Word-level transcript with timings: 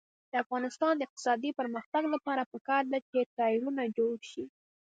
د 0.31 0.33
افغانستان 0.43 0.93
د 0.95 1.01
اقتصادي 1.07 1.51
پرمختګ 1.59 2.03
لپاره 2.13 2.49
پکار 2.53 2.83
ده 2.91 2.99
چې 3.09 3.29
ټایرونه 3.37 3.83
جوړ 3.97 4.15
شي. 4.31 4.43